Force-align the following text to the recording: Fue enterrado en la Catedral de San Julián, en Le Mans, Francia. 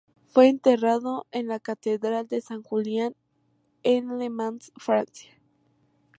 Fue 0.25 0.49
enterrado 0.49 1.27
en 1.29 1.45
la 1.45 1.59
Catedral 1.59 2.27
de 2.27 2.41
San 2.41 2.63
Julián, 2.63 3.15
en 3.83 4.17
Le 4.17 4.31
Mans, 4.31 4.71
Francia. 4.75 5.37